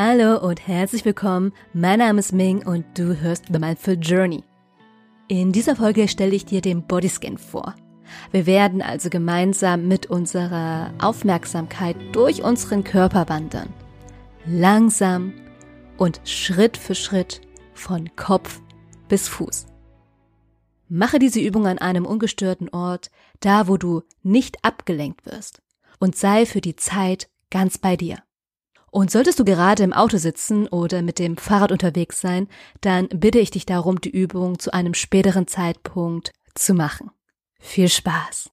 [0.00, 1.52] Hallo und herzlich willkommen.
[1.72, 4.44] Mein Name ist Ming und du hörst The Mindful Journey.
[5.26, 7.74] In dieser Folge stelle ich dir den Bodyscan vor.
[8.30, 13.70] Wir werden also gemeinsam mit unserer Aufmerksamkeit durch unseren Körper wandern.
[14.46, 15.32] Langsam
[15.96, 17.40] und Schritt für Schritt
[17.74, 18.60] von Kopf
[19.08, 19.66] bis Fuß.
[20.88, 23.10] Mache diese Übung an einem ungestörten Ort,
[23.40, 25.60] da wo du nicht abgelenkt wirst,
[25.98, 28.18] und sei für die Zeit ganz bei dir.
[28.90, 32.48] Und solltest du gerade im Auto sitzen oder mit dem Fahrrad unterwegs sein,
[32.80, 37.10] dann bitte ich dich darum, die Übung zu einem späteren Zeitpunkt zu machen.
[37.60, 38.50] Viel Spaß!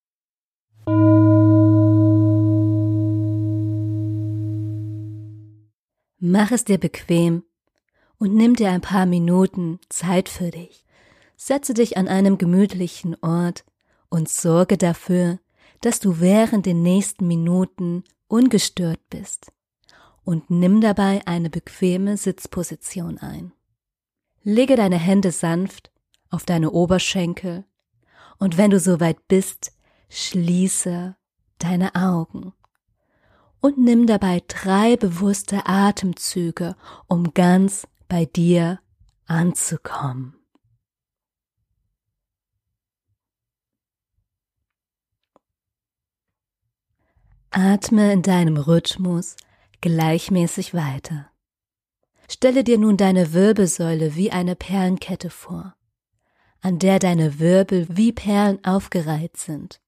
[6.20, 7.44] Mach es dir bequem
[8.18, 10.84] und nimm dir ein paar Minuten Zeit für dich.
[11.38, 13.64] Setze dich an einem gemütlichen Ort
[14.10, 15.40] und sorge dafür,
[15.82, 19.52] dass du während den nächsten Minuten ungestört bist
[20.26, 23.54] und nimm dabei eine bequeme Sitzposition ein.
[24.44, 25.92] Lege deine Hände sanft
[26.30, 27.64] auf deine Oberschenkel
[28.38, 29.72] und wenn du soweit bist,
[30.10, 31.16] schließe
[31.60, 32.54] deine Augen
[33.62, 36.76] und nimm dabei drei bewusste Atemzüge,
[37.08, 38.80] um ganz bei dir
[39.26, 40.36] anzukommen.
[47.50, 49.38] Atme in deinem Rhythmus
[49.86, 51.30] gleichmäßig weiter.
[52.28, 55.76] Stelle dir nun deine Wirbelsäule wie eine Perlenkette vor,
[56.60, 59.80] an der deine Wirbel wie Perlen aufgereiht sind,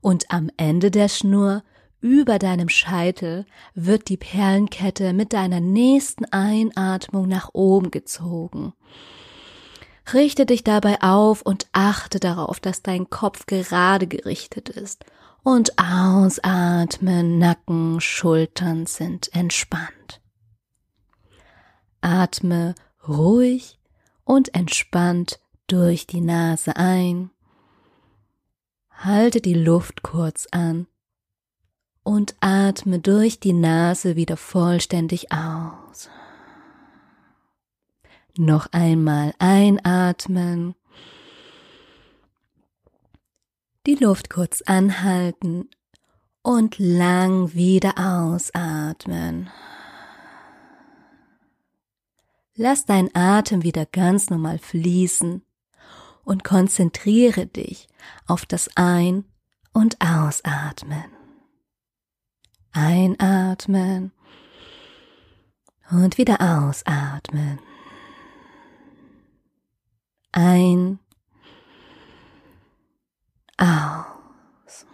[0.00, 1.62] und am Ende der Schnur
[2.00, 8.72] über deinem Scheitel wird die Perlenkette mit deiner nächsten Einatmung nach oben gezogen.
[10.12, 15.04] Richte dich dabei auf und achte darauf, dass dein Kopf gerade gerichtet ist
[15.46, 20.20] und ausatmen, Nacken, Schultern sind entspannt.
[22.00, 22.74] Atme
[23.06, 23.78] ruhig
[24.24, 27.30] und entspannt durch die Nase ein.
[28.90, 30.88] Halte die Luft kurz an
[32.02, 36.10] und atme durch die Nase wieder vollständig aus.
[38.36, 40.74] Noch einmal einatmen
[43.86, 45.70] die Luft kurz anhalten
[46.42, 49.48] und lang wieder ausatmen.
[52.54, 55.44] Lass dein Atem wieder ganz normal fließen
[56.24, 57.86] und konzentriere dich
[58.26, 59.24] auf das Ein-
[59.72, 61.04] und Ausatmen.
[62.72, 64.12] Einatmen
[65.90, 67.60] und wieder ausatmen.
[70.32, 70.98] Ein
[73.56, 74.86] aus.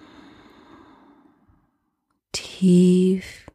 [2.32, 3.46] Tief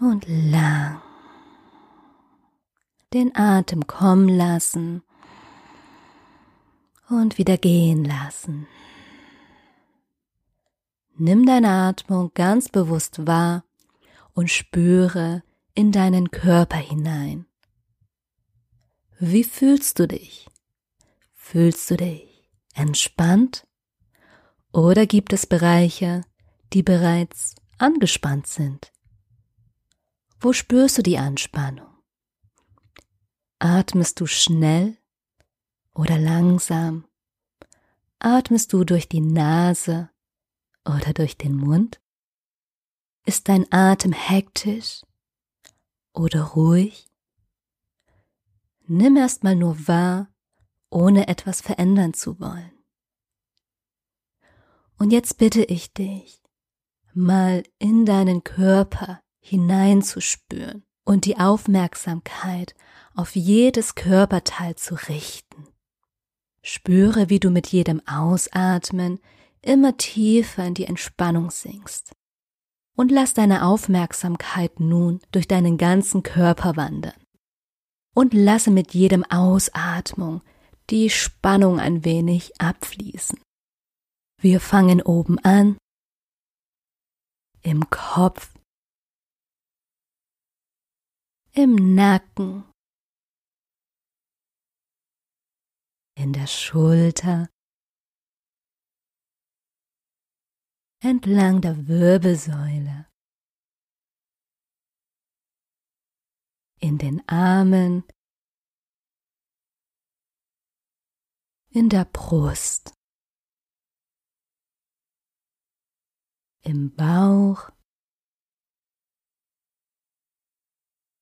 [0.00, 1.00] und lang.
[3.12, 5.02] Den Atem kommen lassen
[7.08, 8.66] und wieder gehen lassen.
[11.16, 13.64] Nimm deine Atmung ganz bewusst wahr
[14.32, 15.42] und spüre
[15.74, 17.46] in deinen Körper hinein.
[19.18, 20.48] Wie fühlst du dich?
[21.34, 22.31] Fühlst du dich
[22.74, 23.66] entspannt?
[24.72, 26.22] Oder gibt es Bereiche,
[26.72, 28.92] die bereits angespannt sind?
[30.40, 31.88] Wo spürst du die Anspannung?
[33.58, 34.96] Atmest du schnell
[35.94, 37.06] oder langsam?
[38.18, 40.10] Atmest du durch die Nase
[40.84, 42.00] oder durch den Mund?
[43.24, 45.02] Ist dein Atem hektisch
[46.12, 47.08] oder ruhig?
[48.86, 50.31] Nimm erstmal nur wahr,
[50.92, 52.72] ohne etwas verändern zu wollen.
[54.98, 56.40] Und jetzt bitte ich dich,
[57.14, 62.74] mal in deinen Körper hineinzuspüren und die Aufmerksamkeit
[63.14, 65.66] auf jedes Körperteil zu richten.
[66.62, 69.18] Spüre, wie du mit jedem Ausatmen
[69.60, 72.12] immer tiefer in die Entspannung sinkst.
[72.94, 77.14] Und lass deine Aufmerksamkeit nun durch deinen ganzen Körper wandern.
[78.14, 80.42] Und lasse mit jedem Ausatmung
[80.92, 83.42] die Spannung ein wenig abfließen.
[84.38, 85.78] Wir fangen oben an,
[87.62, 88.54] im Kopf,
[91.52, 92.70] im Nacken,
[96.14, 97.48] in der Schulter,
[101.02, 103.08] entlang der Wirbelsäule,
[106.80, 108.04] in den Armen,
[111.74, 112.92] in der Brust,
[116.60, 117.70] im Bauch,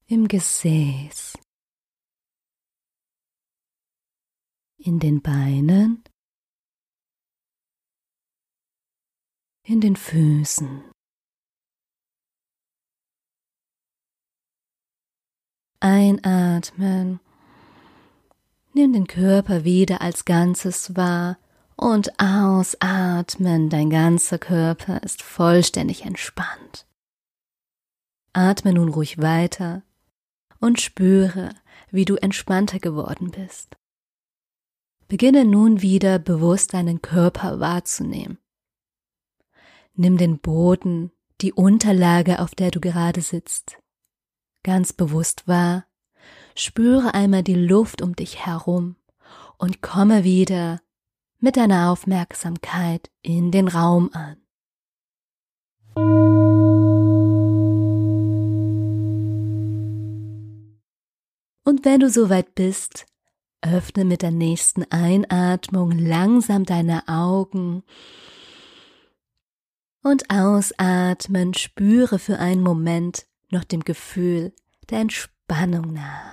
[0.06, 1.38] im Gesäß,
[4.78, 6.02] in den Beinen,
[9.62, 10.90] in den Füßen.
[15.78, 17.20] Einatmen.
[18.72, 21.38] Nimm den Körper wieder als Ganzes wahr
[21.76, 23.68] und ausatmen.
[23.68, 26.86] Dein ganzer Körper ist vollständig entspannt.
[28.32, 29.82] Atme nun ruhig weiter
[30.60, 31.50] und spüre,
[31.90, 33.76] wie du entspannter geworden bist.
[35.08, 38.38] Beginne nun wieder bewusst deinen Körper wahrzunehmen.
[39.94, 43.78] Nimm den Boden, die Unterlage, auf der du gerade sitzt,
[44.62, 45.86] ganz bewusst wahr.
[46.54, 48.96] Spüre einmal die Luft um dich herum
[49.58, 50.80] und komme wieder
[51.38, 54.36] mit deiner Aufmerksamkeit in den Raum an.
[61.64, 63.06] Und wenn du soweit bist,
[63.62, 67.82] öffne mit der nächsten Einatmung langsam deine Augen
[70.02, 74.52] und ausatmen spüre für einen Moment noch dem Gefühl
[74.88, 76.30] der Entspannung nach.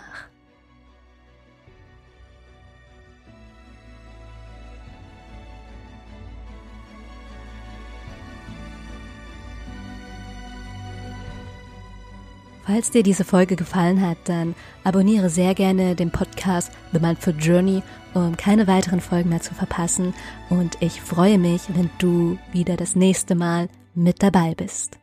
[12.68, 14.54] Falls dir diese Folge gefallen hat, dann
[14.84, 17.82] abonniere sehr gerne den Podcast The Mindful Journey,
[18.14, 20.14] um keine weiteren Folgen mehr zu verpassen.
[20.50, 25.00] Und ich freue mich, wenn du wieder das nächste Mal mit dabei bist.